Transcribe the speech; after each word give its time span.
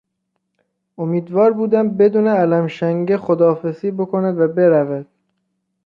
امیدوار 0.97 1.53
بودم 1.53 1.89
بدون 1.91 2.27
الم 2.27 2.67
شنگه 2.67 3.17
خداحافظی 3.17 3.91
بکند 3.91 4.39
و 4.39 4.47
برود. 4.47 5.07